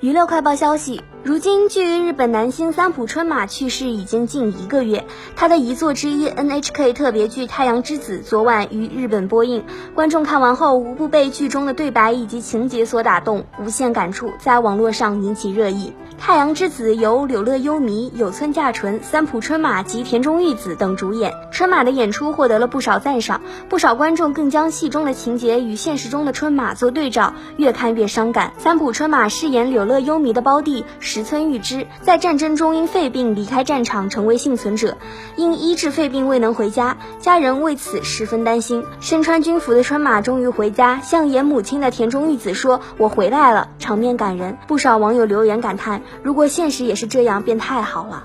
[0.00, 9.64] 娱乐快报消息：如今，距日本男星三浦春马去世已经近一个月，他的遗作之一 NHK 特别剧《太阳之子》昨晚于日本播映，
[9.96, 15.92] 观众看完后无不被剧中的对白以及情节所打动，无限感触，在网络上引起热议。
[16.20, 28.52] 《太阳之子》由柳乐优弥、有村架纯、三浦春马及田中裕子等主演，春马的演出获得了不少赞赏，不少观众更将戏中的情节与现实中的春马做对照，越看越伤感。
[28.58, 34.96] 三浦春马饰演柳乐优弥的胞弟石村玉之，在战争中因肺病离开战场，成为幸存者，
[35.34, 38.84] 因医治肺病未能回家，家人为此十分担心。
[39.00, 46.02] 身穿军服的春马终于回家，向演母亲的田中裕子说：“我回来了。”场面感人，不少网友留言感叹。
[46.22, 48.24] 如果现实也是这样，便太好了。